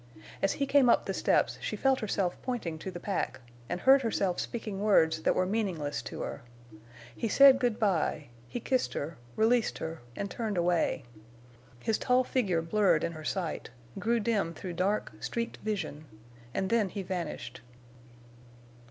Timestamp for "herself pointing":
1.99-2.79